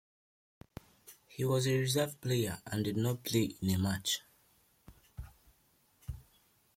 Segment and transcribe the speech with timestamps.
[1.27, 4.21] He was a reserve player and did not play in a match.